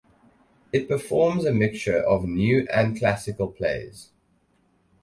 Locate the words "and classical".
2.73-3.49